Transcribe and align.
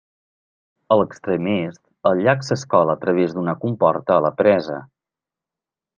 A 0.93 0.97
l'extrem 0.99 1.49
est, 1.51 1.77
el 2.11 2.23
llac 2.27 2.47
s'escola 2.49 2.95
a 2.95 3.01
través 3.05 3.37
d'una 3.39 3.55
comporta 3.67 4.17
a 4.17 4.27
la 4.29 4.37
presa. 4.41 4.83